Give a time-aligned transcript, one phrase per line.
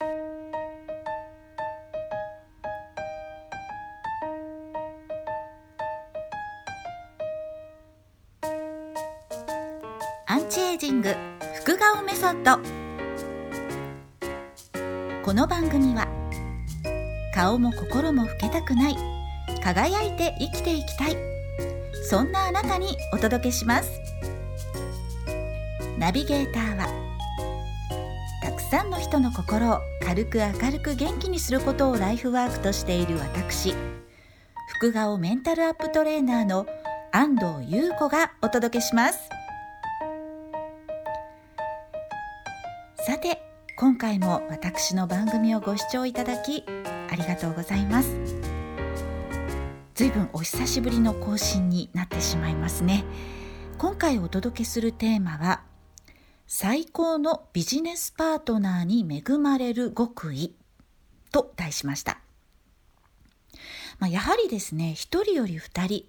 [0.00, 0.04] ア
[10.36, 11.14] ンチエイジング
[11.56, 12.58] 副顔メソッド
[15.24, 16.06] この番組は
[17.34, 18.96] 顔も心も老けたくない
[19.62, 21.16] 輝いて生きていきたい
[22.08, 23.90] そんなあなたにお届けします。
[25.98, 27.07] ナビゲーターは
[28.70, 33.74] さんの人の心を軽く明るく元気にすることをライフワークとしている私。
[34.76, 36.66] 副顔メンタルアップトレーナーの
[37.10, 39.30] 安藤優子がお届けします。
[43.06, 43.40] さて
[43.78, 46.66] 今回も私の番組をご視聴いただき
[47.10, 48.18] ありがとうございます。
[49.94, 53.04] ずいぶんお久しぶりの更新になってしまいますね。
[53.78, 55.62] 今回お届けするテーマは
[56.50, 60.54] 最高のビジネスパートナーに恵まれる極意
[61.30, 62.20] と題しました、
[63.98, 66.06] まあ、やはりですね一人より二人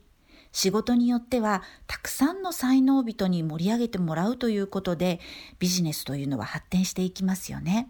[0.54, 5.20] 仕事によってはたくさんの才能人に盛り上げてもらうということで
[5.60, 7.90] ビジネスというのは発展していきますよね。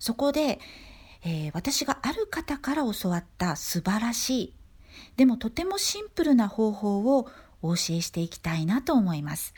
[0.00, 0.58] そこで、
[1.24, 4.54] えー、私がある方から教わった素晴らしい
[5.16, 7.28] でもとてもシンプルな方法を
[7.62, 9.54] お教えしていきたいなと思います。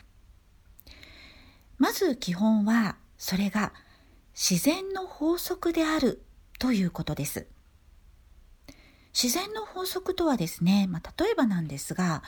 [1.83, 3.73] まず基本はそれが
[4.33, 6.23] 自然の法則である
[6.57, 7.45] ということです。
[9.13, 12.23] 自然の法則とはですね、まあ、例えばなんですが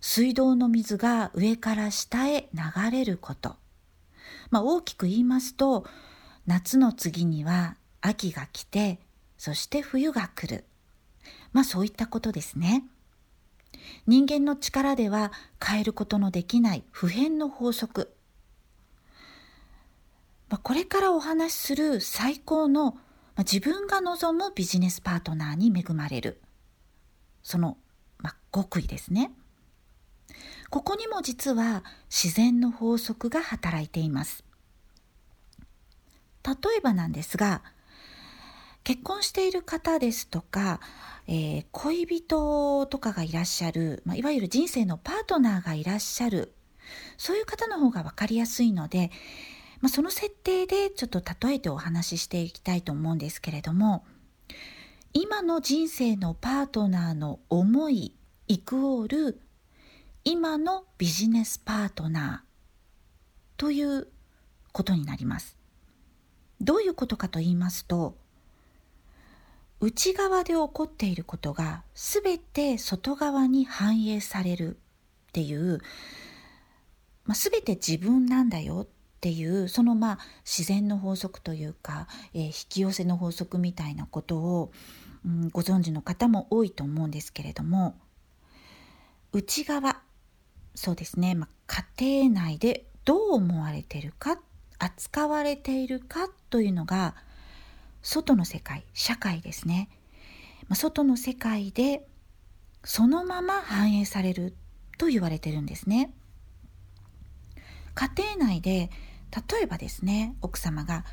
[0.00, 3.54] 水道の水が上から下へ流れること、
[4.50, 5.86] まあ、大きく言いますと
[6.48, 8.98] 夏の次には秋が来て
[9.38, 10.64] そして冬が来る。
[11.52, 12.82] まあそういったことですね。
[14.08, 15.30] 人間の力では
[15.64, 18.15] 変えることのできない普遍の法則、
[20.48, 22.98] まあ、これからお話しする最高の
[23.36, 26.40] まあ、自分が望むビジネスパートナーに恵まれる。
[27.42, 27.76] その、
[28.18, 29.30] まあ、極意ですね。
[30.70, 34.42] ここにも実は自然の法則が働いています。
[36.44, 37.62] 例えばなんですが
[38.84, 40.80] 結婚している方ですとか、
[41.26, 46.54] えー、恋人とかがいらっしゃる、まあ、いわゆる人生のパートナーがいらっしゃる。
[47.18, 49.10] そういう方の方が分かりやすいので
[49.80, 54.04] まあ、その設定でちょっと例えてお話ししていきたいと思うんですけれども
[55.12, 58.14] 今の人生のパートナーの思い
[58.48, 59.40] イクオール
[60.24, 64.08] 今のビジネスパートナーという
[64.72, 65.56] ことになります。
[66.60, 68.16] どういうことかと言いますと
[69.80, 74.76] 内側で起こっていることが全て外側に反映される
[75.28, 75.80] っていう、
[77.24, 84.72] まあ、全て自分なんだよっていうそのまあ自然の法則というか、えー、引き寄せの法則みたいなことを、
[85.24, 87.98] うん、ご存知の方も多いと思うんですけれども
[89.32, 90.00] 内側
[90.74, 94.38] そうですね、まあ、家庭内でどう思われてるか
[94.78, 97.14] 扱われているかというのが
[98.02, 99.88] 外の世界社会ですね、
[100.68, 102.06] まあ、外の世界で
[102.84, 104.54] そのまま反映される
[104.98, 106.12] と言われてるんですね。
[107.96, 108.90] 家庭内で
[109.50, 111.04] 例えばですね奥様が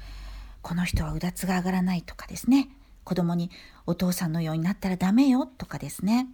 [0.61, 2.69] この人はうだつが上がらないとかですね
[3.03, 3.49] 子供に
[3.85, 6.27] お父さんのようになったらダメよとかですね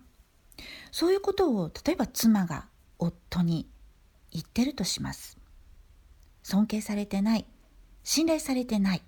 [0.92, 2.66] そういうことを例えば妻が
[2.98, 3.70] 夫に
[4.32, 5.38] 言ってるとします。
[6.44, 7.46] 尊敬されてない
[8.04, 9.02] 信頼されてない。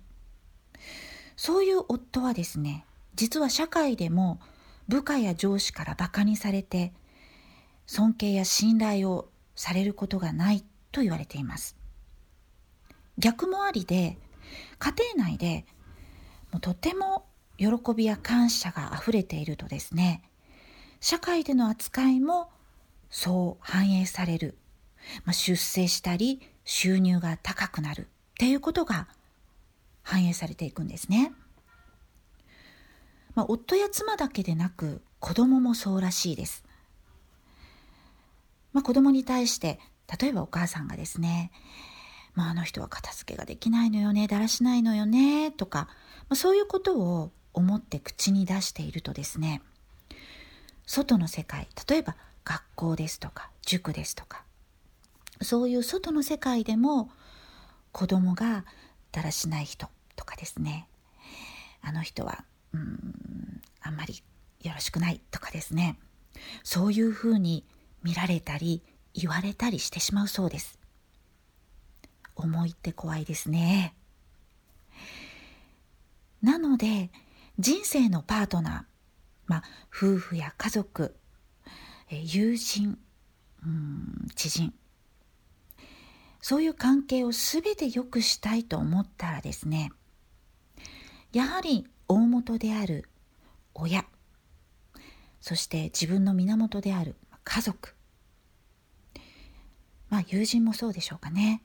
[1.36, 4.40] そういう夫はですね実は社会でも
[4.88, 6.92] 部下や上司からバカにされて
[7.86, 11.76] 尊敬や信頼をされることがないと言われています
[13.18, 14.18] 逆もありで
[14.78, 15.64] 家庭内で
[16.52, 17.24] もうとても
[17.56, 20.22] 喜びや感謝があふれているとですね
[21.00, 22.50] 社会での扱いも
[23.10, 24.56] そう反映される、
[25.24, 28.04] まあ、出世したり収入が高くなるっ
[28.38, 29.08] ていうことが
[30.02, 31.32] 反映されていくんですね。
[33.34, 36.64] まあ、夫や妻だけでなく子供もそうらしいです。
[38.72, 39.78] まあ、子供に対して
[40.20, 41.50] 例えばお母さんがですね、
[42.34, 45.88] まあ、あの人は片付けができないのよねだらしないのよねとか、
[46.28, 49.62] まあ、そういうことを思って口に出しているとですね
[50.86, 54.42] 外の世界例えば学校ですとか塾ですとか
[55.40, 57.10] そういう外の世界でも
[57.92, 58.64] 子供が
[59.12, 60.88] だらしない人とかですね
[61.82, 64.22] あの人はうんあんまり
[64.62, 65.98] よろしくないとかですね
[66.62, 67.64] そういうふうに
[68.02, 68.82] 見られたり
[69.14, 70.78] 言われたりしてしまうそうです。
[72.34, 73.94] 思いって怖いですね。
[76.42, 77.10] なので
[77.58, 78.82] 人生のパートナー、
[79.46, 79.62] まあ、
[79.94, 81.14] 夫婦や家族、
[82.10, 82.98] 友人
[83.64, 84.74] うん知人
[86.40, 89.92] そういう関係を全て良くしたいと思ったらですね
[91.32, 93.08] やはり大元である
[93.74, 94.04] 親
[95.40, 97.14] そして自分の源である
[97.44, 97.94] 家族
[100.28, 101.62] 友人もそうでしょうかね。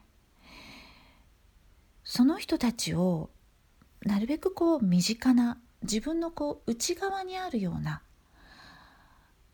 [2.04, 3.30] その人たちを
[4.02, 8.02] なるべくこう身近な自分のこう内側にあるような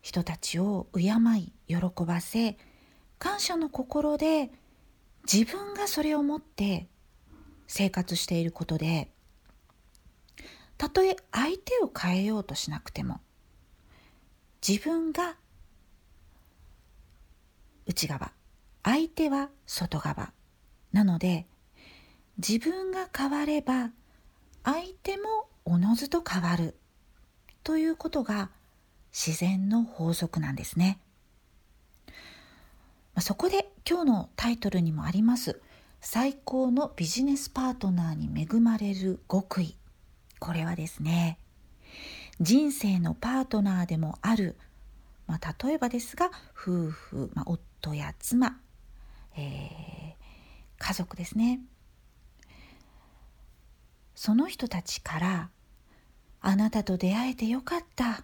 [0.01, 1.01] 人たちを敬
[1.38, 2.57] い喜ばせ
[3.17, 4.51] 感謝の心で
[5.31, 6.88] 自分がそれを持って
[7.67, 9.09] 生活していることで
[10.77, 13.21] たとえ相手を変えようとしなくても
[14.65, 15.38] 自分が
[17.85, 18.31] 内側
[18.83, 20.31] 相手は外側。
[20.91, 21.47] なので
[22.38, 23.91] 自分が変われば
[24.63, 26.75] 相手もおのずと変わる。
[27.63, 28.50] ということが
[29.12, 31.00] 自然の法則なんですね。
[33.19, 35.62] そこで今日のタイトルにもあります
[36.01, 39.77] 最高のビジネスパートナーに恵まれる極意。
[40.39, 41.38] これはですね
[42.41, 44.57] 人生のパートナーでもある、
[45.27, 48.59] まあ、例えばですが夫婦、まあ、夫や妻、
[49.35, 50.13] えー、
[50.77, 51.62] 家族ですね。
[54.15, 55.50] その人たちから
[56.39, 58.24] 「あなたと出会えてよかった」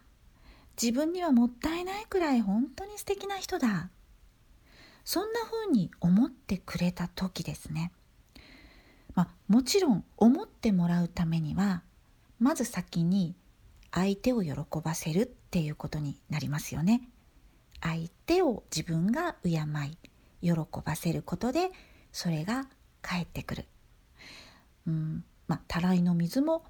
[0.81, 3.89] 自分にはもったいないくらい本当に素敵な人だ。
[5.03, 7.91] そんな風に思ってくれた時ですね。
[9.15, 11.83] まあもちろん思ってもらうためには
[12.39, 13.35] まず先に
[13.91, 17.01] 相手を喜ばせるっていうことになりますよね。
[17.81, 19.97] 相手を自分が敬い
[20.41, 20.51] 喜
[20.83, 21.69] ばせることで
[22.11, 22.67] それが
[23.01, 23.65] 返ってくる
[24.87, 26.63] うんまあたらいの水も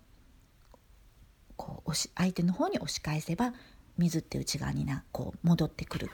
[1.55, 3.53] こう押し相手の方に押し返せば
[3.97, 6.09] 水って内側になこう戻ってくる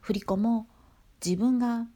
[0.00, 0.66] 振り子も
[1.24, 1.86] 自分が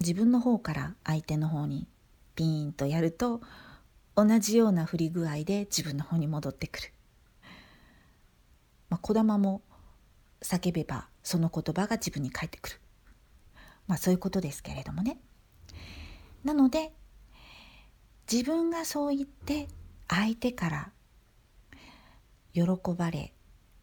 [0.00, 1.86] 自分の方から相手の方に
[2.34, 3.40] ピーンとやると
[4.16, 6.92] 同じような振り具合で自分の方に戻ってくる。
[8.88, 9.62] まあ、小玉も
[10.40, 12.80] 叫べばその言葉が自分に返ってくる。
[13.88, 15.18] まあそういうことですけれどもね。
[16.44, 16.92] なので
[18.30, 19.68] 自分がそう言って
[20.08, 20.90] 相手から
[22.52, 22.62] 喜
[22.96, 23.32] ばれ、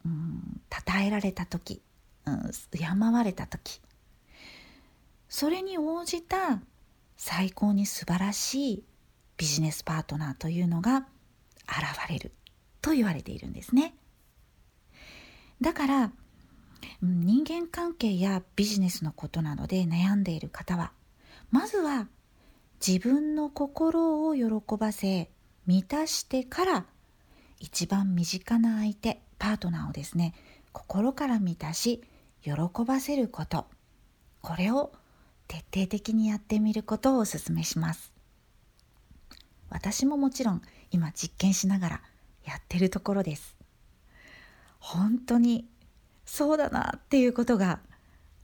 [0.05, 1.81] うん、称えられた時、
[2.25, 3.81] うん、敬われた時
[5.27, 6.61] それに応じた
[7.17, 8.83] 最高に素晴らしい
[9.37, 11.07] ビジネスパートナーというのが
[11.67, 12.31] 現れる
[12.81, 13.95] と言われているんですね。
[15.61, 16.11] だから
[17.01, 20.91] 人間関係やビジネスのことなどで悩んでいる方は
[21.49, 22.07] まずは
[22.85, 24.45] 自分の心を喜
[24.77, 25.29] ばせ
[25.65, 26.85] 満たしてから
[27.59, 30.33] 一番身近な相手パートナーをですね
[30.71, 32.01] 心から満たし
[32.41, 32.51] 喜
[32.85, 33.65] ばせること。
[34.41, 34.91] これを
[35.47, 38.11] 徹底的にやってみることをお勧めします。
[39.69, 40.61] 私ももちろん
[40.91, 42.01] 今実験しながら
[42.43, 43.55] やってるところです。
[44.79, 45.67] 本当に
[46.33, 47.81] そうだなっていうことが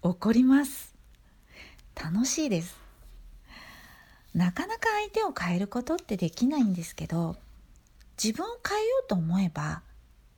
[0.03, 0.93] 起こります。
[1.95, 2.75] 楽しいです。
[4.33, 7.37] なかなか相手を変えることってできないんですけど
[8.21, 9.83] 自分を変えようと思えば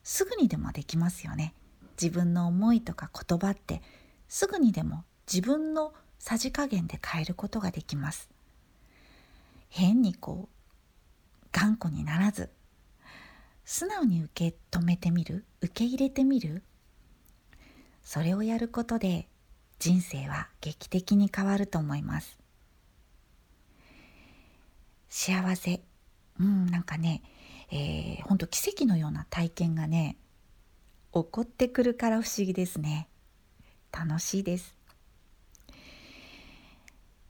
[0.03, 1.55] すぐにでもできますよね。
[1.99, 3.81] 自分の思いとか言葉って
[4.27, 8.29] すぐにでも自分のさじ加減で変えることができます。
[9.69, 12.51] 変にこう頑固にならず
[13.65, 16.61] 素直に受け止めてみる受け入れてみる
[18.03, 19.27] それをやることで
[19.79, 22.37] 人生は劇的に変わると思います。
[25.09, 25.81] 幸せ。
[26.39, 27.21] うんなんかね
[27.71, 30.17] えー、ほんと奇跡のような体験がね
[31.13, 33.07] 起こってくるから不思議ですね。
[33.91, 34.75] 楽しいです。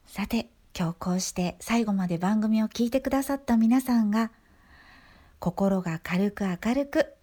[0.06, 4.32] さて今日こうして最後まで番組を聞いてくださった皆さんが
[5.40, 7.14] 心が軽く明るく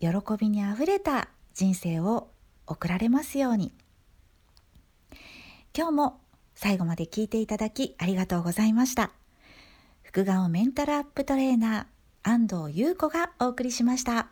[0.00, 0.08] 喜
[0.38, 2.28] びにあふれた人生を
[2.68, 3.72] 送られますように
[5.76, 6.20] 今日も
[6.54, 9.12] 最後まで聞いていただきありがとうございました
[10.02, 14.28] 副顔メンタルアップトレーナー安藤優子がお送りしました。